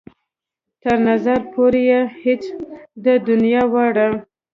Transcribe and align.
تر 0.81 0.95
نظر 1.09 1.39
پورې 1.53 1.81
يې 1.89 2.01
هېڅ 2.23 2.43
ده 3.03 3.13
د 3.15 3.21
دنيا 3.29 3.63
واړه. 3.73 4.07